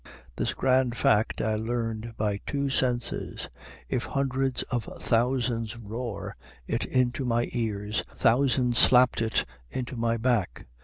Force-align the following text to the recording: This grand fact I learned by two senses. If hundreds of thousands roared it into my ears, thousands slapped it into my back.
This 0.35 0.55
grand 0.55 0.97
fact 0.97 1.41
I 1.41 1.53
learned 1.53 2.17
by 2.17 2.41
two 2.47 2.71
senses. 2.71 3.49
If 3.87 4.05
hundreds 4.05 4.63
of 4.71 4.85
thousands 4.99 5.77
roared 5.77 6.33
it 6.65 6.85
into 6.85 7.23
my 7.23 7.49
ears, 7.51 8.03
thousands 8.15 8.79
slapped 8.79 9.21
it 9.21 9.45
into 9.69 9.95
my 9.95 10.17
back. 10.17 10.65